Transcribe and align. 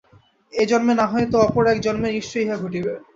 এ 0.53 0.63
জন্মে 0.69 0.93
না 0.95 1.05
হয় 1.11 1.27
তো 1.31 1.37
অপর 1.45 1.63
এক 1.67 1.79
জন্মে 1.85 2.09
নিশ্চয়ই 2.11 2.43
ইহা 2.45 2.57
ঘটিবে। 2.63 2.93